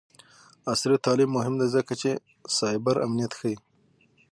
عصري 0.71 0.95
تعلیم 1.05 1.29
مهم 1.37 1.53
دی 1.59 1.67
ځکه 1.75 1.93
چې 2.01 2.09
سایبر 2.57 2.95
امنیت 3.05 3.31
ښيي. 3.39 3.55